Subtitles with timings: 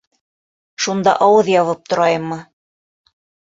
[0.85, 2.43] Шунда ауыҙ ябып торайыммы?